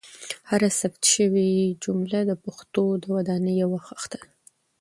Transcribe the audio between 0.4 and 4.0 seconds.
هره ثبت شوې جمله د پښتو د ودانۍ یوه